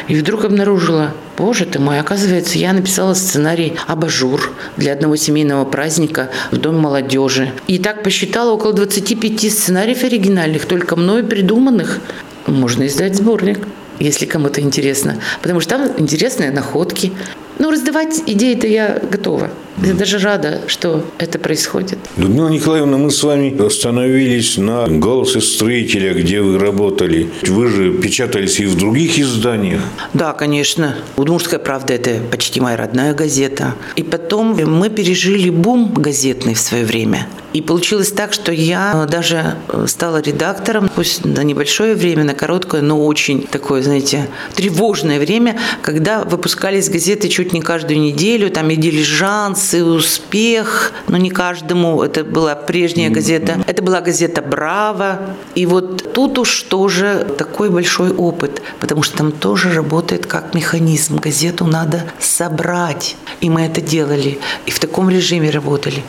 [0.10, 6.30] и вдруг обнаружила, боже ты мой, оказывается, я написала сценарий «Абажур» для одного семейного праздника
[6.52, 7.54] в Дом молодежи.
[7.68, 12.02] И так посчитала около 25 сценариев оригинальных, только мною придуманных
[12.48, 13.68] можно издать сборник,
[14.00, 15.18] если кому-то интересно.
[15.42, 17.14] Потому что там интересные находки.
[17.60, 19.50] Ну, раздавать идеи-то я готова.
[19.82, 21.98] Я даже рада, что это происходит.
[22.16, 27.30] Людмила Николаевна, мы с вами остановились на «Голосе строителя», где вы работали.
[27.48, 29.82] Вы же печатались и в других изданиях.
[30.13, 30.96] Да, конечно.
[31.18, 33.74] «Удмуртская правда»– это почти моя родная газета.
[33.96, 37.28] И потом мы пережили бум газетный в свое время.
[37.54, 43.06] И получилось так, что я даже стала редактором, пусть на небольшое время, на короткое, но
[43.06, 49.74] очень такое, знаете, тревожное время, когда выпускались газеты чуть не каждую неделю, там и «Дилижанс»,
[49.74, 52.02] и успех, но не каждому.
[52.02, 53.62] Это была прежняя газета.
[53.68, 55.20] Это была газета «Браво».
[55.56, 61.18] И вот тут уж тоже такой большой опыт, потому что там тоже работает как механизм.
[61.18, 63.16] Газету надо собрать.
[63.42, 64.40] И мы это делали.
[64.66, 66.04] И в таком режиме работали.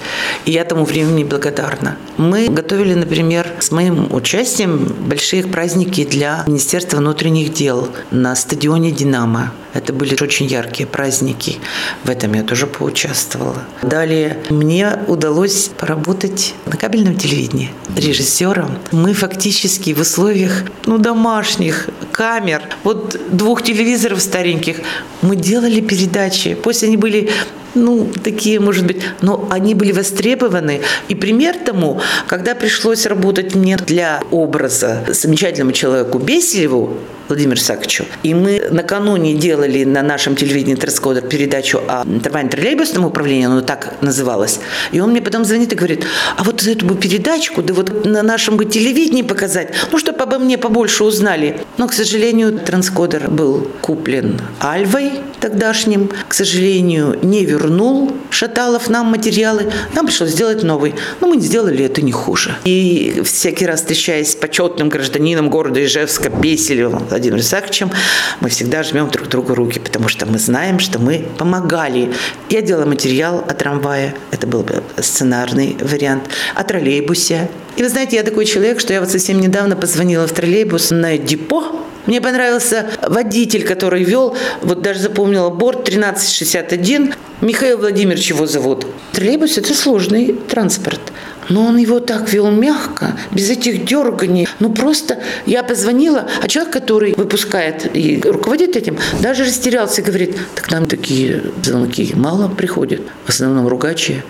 [0.45, 1.97] И я тому времени благодарна.
[2.17, 9.53] Мы готовили, например, с моим участием большие праздники для Министерства внутренних дел на стадионе «Динамо».
[9.73, 11.24] Это были очень яркие праздники.
[12.05, 13.63] В этом я тоже поучаствовала.
[13.83, 18.79] Далее мне удалось поработать на кабельном телевидении режиссером.
[18.93, 24.77] Мы фактически в условиях ну, домашних камер, вот двух телевизоров стареньких,
[25.21, 26.55] мы делали передачи.
[26.55, 27.31] Пусть они были
[27.75, 30.81] ну, такие, может быть, но они были востребованы.
[31.09, 36.99] И пример тому, когда пришлось работать мне для образа замечательному человеку Бесилеву,
[37.29, 38.05] Владимиру Саковичу.
[38.23, 44.61] И мы накануне делали на нашем телевидении «Транскодер» передачу о трамвайно-троллейбусном управлении, оно так называлось.
[44.93, 46.05] И он мне потом звонит и говорит,
[46.37, 50.39] а вот эту бы передачку, да вот на нашем бы телевидении показать, ну, чтобы обо
[50.39, 51.61] мне побольше узнали.
[51.79, 52.04] Но, к сожалению,
[52.65, 56.11] «Транскодер» был куплен Альвой тогдашним.
[56.29, 59.71] К сожалению, не вернул Шаталов нам материалы.
[59.95, 60.95] Нам пришлось сделать новый.
[61.21, 62.57] Но мы не сделали это не хуже.
[62.65, 67.91] И всякий раз встречаясь с почетным гражданином города Ижевска Песелевым Владимиром Исааковичем,
[68.41, 72.13] мы всегда жмем друг другу руки, потому что мы знаем, что мы помогали.
[72.49, 77.51] Я делала материал о трамвае, это был бы сценарный вариант, о троллейбусе.
[77.77, 81.19] И вы знаете, я такой человек, что я вот совсем недавно позвонила в троллейбус на
[81.19, 87.15] депо, мне понравился водитель, который вел, вот даже запомнила борт 1361.
[87.41, 88.87] Михаил Владимирович его зовут.
[89.13, 91.01] Троллейбус– это сложный транспорт.
[91.49, 94.49] Но он его так вел мягко, без этих дерганий.
[94.61, 100.39] Ну просто я позвонила, а человек, который выпускает и руководит этим, даже растерялся и говорит,
[100.55, 104.23] так нам такие звонки мало приходят, в основном ругачие.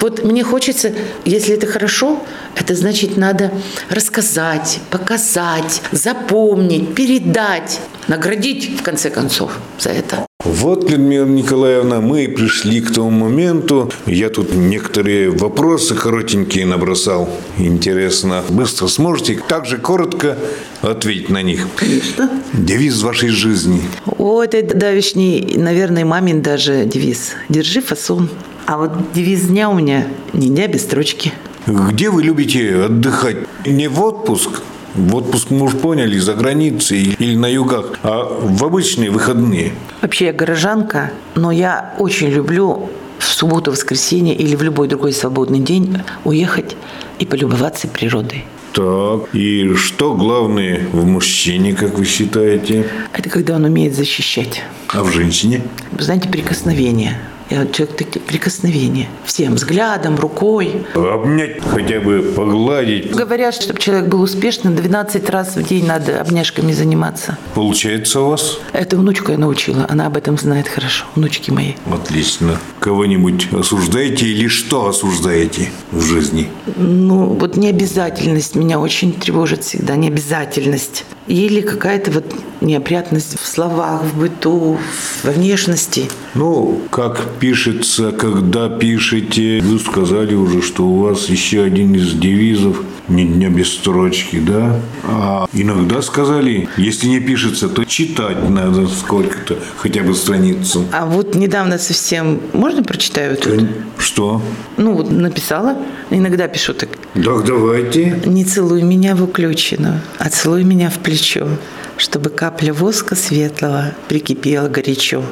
[0.00, 0.92] Вот мне хочется,
[1.24, 2.22] если это хорошо,
[2.56, 3.52] это значит надо
[3.88, 10.26] рассказать, показать, запомнить, передать, наградить в конце концов за это.
[10.44, 13.92] Вот, Людмила Николаевна, мы пришли к тому моменту.
[14.06, 17.28] Я тут некоторые вопросы коротенькие набросал.
[17.58, 20.36] Интересно, быстро сможете так же коротко
[20.80, 21.68] ответить на них?
[21.76, 22.28] Конечно.
[22.52, 23.82] Девиз вашей жизни.
[24.18, 27.34] О, это давишний, наверное, мамин даже девиз.
[27.48, 28.28] Держи фасон.
[28.72, 31.30] А вот девиз дня у меня не дня без строчки.
[31.66, 33.36] Где вы любите отдыхать?
[33.66, 34.62] Не в отпуск,
[34.94, 39.72] в отпуск мы уж поняли, за границей или на югах, а в обычные выходные.
[40.00, 45.60] Вообще я горожанка, но я очень люблю в субботу, воскресенье или в любой другой свободный
[45.60, 46.74] день уехать
[47.18, 48.46] и полюбоваться природой.
[48.72, 52.88] Так, и что главное в мужчине, как вы считаете?
[53.12, 54.62] Это когда он умеет защищать.
[54.88, 55.60] А в женщине?
[55.90, 57.18] Вы знаете, прикосновение–
[57.72, 59.08] человек такие прикосновения.
[59.24, 60.84] Всем взглядом, рукой.
[60.94, 63.10] Обнять хотя бы, погладить.
[63.10, 67.38] Говорят, чтобы человек был успешным, 12 раз в день надо обняшками заниматься.
[67.54, 68.58] Получается у вас?
[68.72, 69.86] Это внучка я научила.
[69.88, 71.04] Она об этом знает хорошо.
[71.14, 71.72] Внучки мои.
[71.90, 72.58] Отлично.
[72.80, 76.48] Кого-нибудь осуждаете или что осуждаете в жизни?
[76.76, 79.96] Ну, вот необязательность меня очень тревожит всегда.
[79.96, 81.04] Необязательность.
[81.26, 82.24] Или какая-то вот
[82.60, 84.78] неопрятность в словах, в быту,
[85.22, 86.08] во внешности.
[86.34, 92.82] Ну, как пишется, когда пишете, вы сказали уже, что у вас еще один из девизов
[93.08, 94.80] «Ни дня без строчки», да?
[95.04, 100.86] А иногда сказали, если не пишется, то читать надо сколько-то, хотя бы страницу.
[100.92, 102.40] А вот недавно совсем...
[102.54, 103.68] Можно прочитаю тут?
[103.98, 104.40] Что?
[104.78, 105.76] Ну, вот написала.
[106.10, 106.90] Иногда пишу так.
[107.14, 108.22] Так, давайте.
[108.24, 111.48] Не целуй меня в уключину, а целуй меня в плечо
[111.96, 115.22] чтобы капля воска светлого прикипела горячо.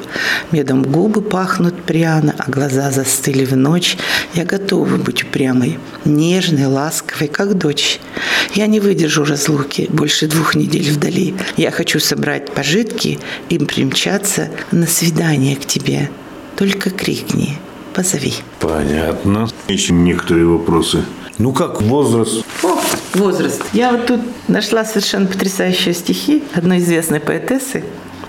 [0.51, 3.97] Медом губы пахнут пряно, а глаза застыли в ночь.
[4.33, 7.99] Я готова быть упрямой, нежной, ласковой, как дочь.
[8.53, 11.33] Я не выдержу разлуки больше двух недель вдали.
[11.57, 13.19] Я хочу собрать пожитки
[13.49, 16.09] и примчаться на свидание к тебе.
[16.55, 17.57] Только крикни,
[17.93, 18.33] позови.
[18.59, 19.49] Понятно.
[19.67, 21.03] Еще некоторые вопросы.
[21.41, 22.45] Ну как возраст?
[22.61, 22.79] О,
[23.15, 23.63] возраст.
[23.73, 27.83] Я вот тут нашла совершенно потрясающие стихи одной известной поэтессы.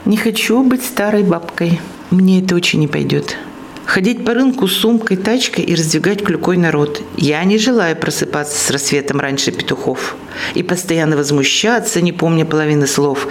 [0.06, 1.78] «Не хочу быть старой бабкой.
[2.10, 3.36] Мне это очень не пойдет.
[3.84, 7.02] Ходить по рынку с сумкой, тачкой и раздвигать клюкой народ.
[7.18, 10.16] Я не желаю просыпаться с рассветом раньше петухов.
[10.54, 13.28] И постоянно возмущаться, не помня половины слов.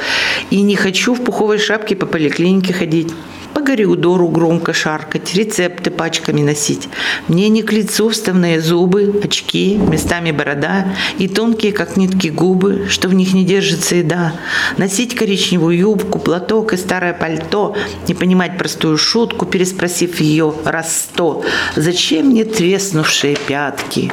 [0.51, 3.11] И не хочу в пуховой шапке по поликлинике ходить
[3.53, 6.89] по коридору громко шаркать, рецепты пачками носить.
[7.27, 10.87] Мне не к лицу вставные зубы, очки, местами борода
[11.17, 14.33] и тонкие, как нитки, губы, что в них не держится еда.
[14.77, 17.75] Носить коричневую юбку, платок и старое пальто,
[18.07, 21.43] не понимать простую шутку, переспросив ее раз сто.
[21.75, 24.11] Зачем мне треснувшие пятки?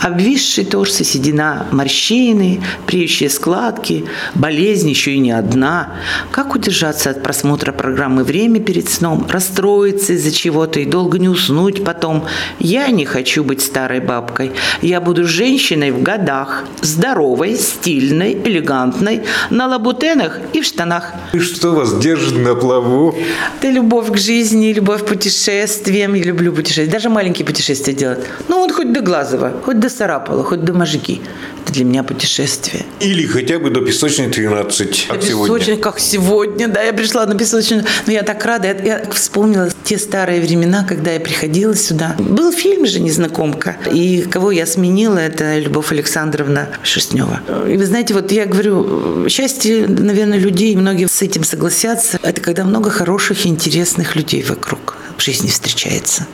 [0.00, 5.94] Обвисший торс и седина, морщины, преющие складки, болезнь еще и не одна.
[6.30, 11.30] Как удержаться от просмотра программы «Время» перед перед сном, расстроиться из-за чего-то и долго не
[11.30, 12.26] уснуть потом.
[12.58, 14.52] Я не хочу быть старой бабкой.
[14.82, 21.14] Я буду женщиной в годах, здоровой, стильной, элегантной, на лабутенах и в штанах.
[21.32, 23.14] И что вас держит на плаву?
[23.58, 26.12] Это любовь к жизни, любовь к путешествиям.
[26.12, 26.92] Я люблю путешествия.
[26.92, 28.18] Даже маленькие путешествия делать.
[28.48, 31.22] Ну, вот хоть до Глазова, хоть до Сарапова, хоть до Можги.
[31.72, 32.84] Для меня путешествие.
[33.00, 35.76] Или хотя бы до Песочной 13, как Песочная, сегодня.
[35.76, 37.84] как сегодня, да, я пришла на Песочную.
[38.06, 42.14] Но я так рада, я, я вспомнила те старые времена, когда я приходила сюда.
[42.18, 47.40] Был фильм же «Незнакомка», и кого я сменила, это Любовь Александровна Шестнева.
[47.68, 52.64] И вы знаете, вот я говорю, счастье, наверное, людей, многие с этим согласятся, это когда
[52.64, 56.26] много хороших, интересных людей вокруг в жизни встречается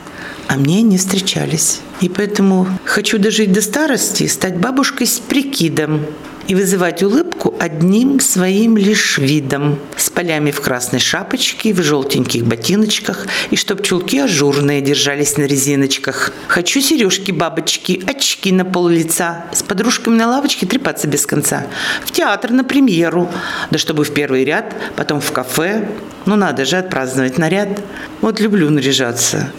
[0.47, 1.81] а мне не встречались.
[2.01, 6.05] И поэтому хочу дожить до старости, стать бабушкой с прикидом
[6.47, 13.27] и вызывать улыбку одним своим лишь видом, с полями в красной шапочке, в желтеньких ботиночках,
[13.49, 16.31] и чтоб чулки ажурные держались на резиночках.
[16.47, 21.65] Хочу сережки-бабочки, очки на пол лица, с подружками на лавочке трепаться без конца,
[22.03, 23.29] в театр на премьеру,
[23.71, 25.87] да чтобы в первый ряд, потом в кафе.
[26.25, 27.81] Ну надо же отпраздновать наряд.
[28.21, 29.51] Вот люблю наряжаться.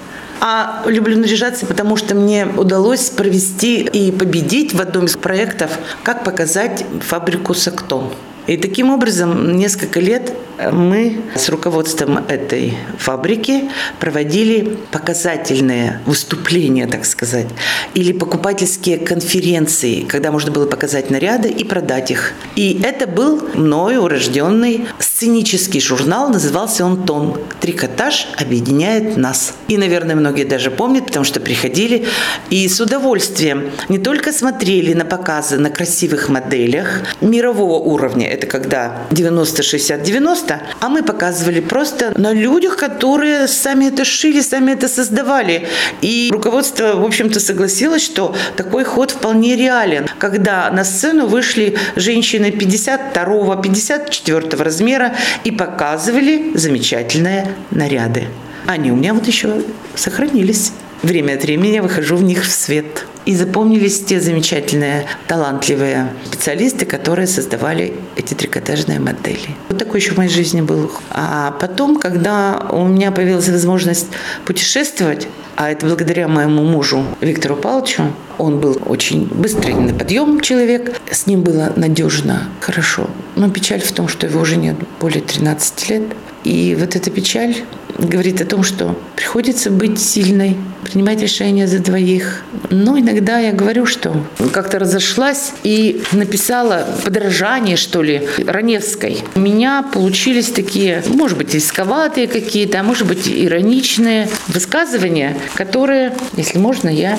[0.46, 5.70] А люблю наряжаться, потому что мне удалось провести и победить в одном из проектов
[6.02, 8.12] «Как показать фабрику Сактон».
[8.46, 10.34] И таким образом несколько лет
[10.70, 13.70] мы с руководством этой фабрики
[14.00, 17.46] проводили показательные выступления, так сказать,
[17.94, 22.34] или покупательские конференции, когда можно было показать наряды и продать их.
[22.54, 24.88] И это был мною рожденный
[25.24, 27.40] сценический журнал, назывался он «Тон».
[27.58, 29.54] «Трикотаж объединяет нас».
[29.68, 32.06] И, наверное, многие даже помнят, потому что приходили
[32.50, 38.98] и с удовольствием не только смотрели на показы на красивых моделях мирового уровня, это когда
[39.12, 45.68] 90-60-90, а мы показывали просто на людях, которые сами это шили, сами это создавали.
[46.02, 52.50] И руководство, в общем-то, согласилось, что такой ход вполне реален, когда на сцену вышли женщины
[52.50, 55.13] 52 54 размера
[55.44, 58.24] и показывали замечательные наряды.
[58.66, 59.62] Они у меня вот еще
[59.94, 60.72] сохранились.
[61.02, 63.06] Время от времени я выхожу в них в свет.
[63.24, 69.56] И запомнились те замечательные, талантливые специалисты, которые создавали эти трикотажные модели.
[69.68, 70.90] Вот такой еще в моей жизни был.
[71.10, 74.08] А потом, когда у меня появилась возможность
[74.44, 80.96] путешествовать, а это благодаря моему мужу Виктору Павловичу, он был очень быстрый на подъем человек,
[81.10, 83.08] с ним было надежно, хорошо.
[83.36, 86.02] Но печаль в том, что его уже нет более 13 лет.
[86.44, 87.56] И вот эта печаль
[87.98, 92.42] говорит о том, что приходится быть сильной, принимать решения за двоих.
[92.70, 94.14] Но иногда я говорю, что
[94.52, 99.18] как-то разошлась и написала подражание, что ли, Раневской.
[99.34, 106.58] У меня получились такие, может быть, рисковатые какие-то, а может быть, ироничные высказывания, которые, если
[106.58, 107.18] можно, я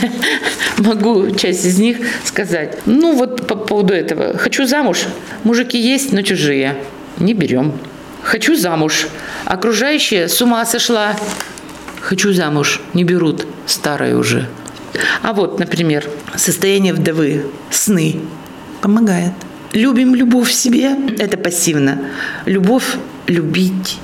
[0.78, 2.78] могу часть из них сказать.
[2.86, 4.38] Ну вот по поводу этого.
[4.38, 5.06] Хочу замуж.
[5.44, 6.76] Мужики есть, но чужие.
[7.18, 7.72] Не берем.
[8.26, 9.06] Хочу замуж.
[9.44, 11.16] Окружающие с ума сошла.
[12.00, 12.80] Хочу замуж.
[12.92, 13.46] Не берут.
[13.66, 14.48] Старая уже.
[15.22, 16.04] А вот, например,
[16.34, 18.20] состояние вдовы, сны.
[18.80, 19.32] Помогает.
[19.72, 22.00] Любим любовь в себе– это пассивно.
[22.46, 22.96] Любовь–
[23.28, 23.98] любить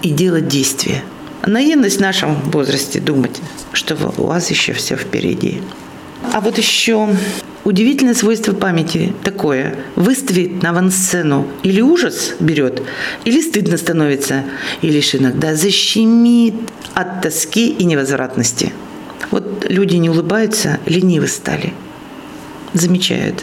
[0.00, 1.02] и делать действия.
[1.44, 3.40] Наивность в нашем возрасте думать,
[3.72, 5.60] что у вас еще все впереди.
[6.32, 7.08] А вот еще
[7.66, 9.74] Удивительное свойство памяти такое.
[9.96, 12.80] Выставит на авансцену или ужас берет,
[13.24, 14.44] или стыдно становится,
[14.82, 16.54] или лишь иногда защемит
[16.94, 18.72] от тоски и невозвратности.
[19.32, 21.74] Вот люди не улыбаются, ленивы стали.
[22.72, 23.42] Замечаю это.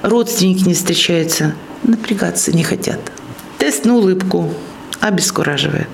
[0.00, 3.12] Родственники не встречаются, напрягаться не хотят.
[3.58, 4.50] Тест на улыбку
[4.98, 5.90] обескураживает.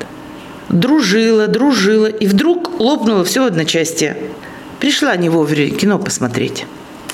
[0.68, 4.16] Дружила, дружила, и вдруг лопнуло все в одночасье.
[4.78, 6.66] Пришла не вовремя кино посмотреть.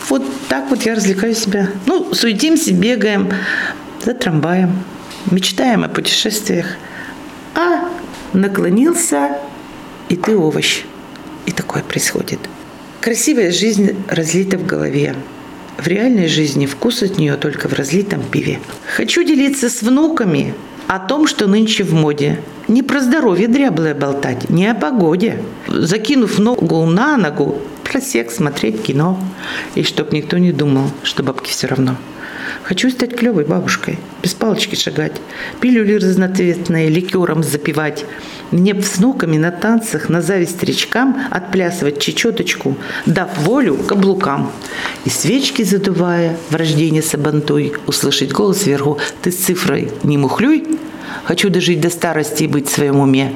[0.08, 1.68] Вот так вот я развлекаю себя.
[1.86, 3.30] Ну, суетимся, бегаем
[4.04, 4.82] за трамваем,
[5.30, 6.66] мечтаем о путешествиях.
[7.54, 7.88] А
[8.32, 9.36] наклонился,
[10.08, 10.82] и ты овощ.
[11.46, 12.38] И такое происходит.
[13.00, 15.14] Красивая жизнь разлита в голове.
[15.78, 18.60] В реальной жизни вкус от нее только в разлитом пиве.
[18.94, 20.54] Хочу делиться с внуками
[20.86, 22.40] о том, что нынче в моде.
[22.68, 25.42] Не про здоровье дряблое болтать, не о погоде.
[25.66, 27.60] Закинув ногу на ногу,
[27.90, 29.18] просек, смотреть кино.
[29.74, 31.96] И чтоб никто не думал, что бабке все равно.
[32.62, 35.20] Хочу стать клевой бабушкой, без палочки шагать,
[35.60, 38.04] пилюли разноцветные ликером запивать.
[38.50, 42.76] Мне с внуками на танцах, на зависть старичкам отплясывать чечеточку,
[43.06, 44.50] дав волю каблукам.
[45.04, 50.78] И свечки задувая, в рождение сабантуй, услышать голос сверху «Ты с цифрой не мухлюй!»
[51.24, 53.32] Хочу дожить до старости и быть в своем уме.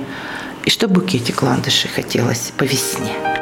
[0.64, 3.33] И что букетик ландышей хотелось по весне.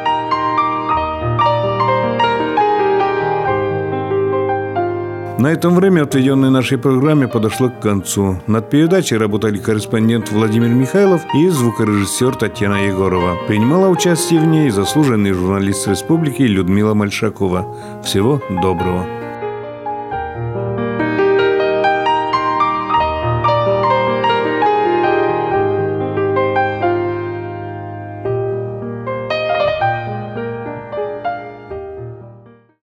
[5.38, 8.36] На этом время, отведенное нашей программе, подошло к концу.
[8.46, 13.36] Над передачей работали корреспондент Владимир Михайлов и звукорежиссер Татьяна Егорова.
[13.48, 17.66] Принимала участие в ней заслуженный журналист республики Людмила Мальшакова.
[18.04, 19.21] Всего доброго.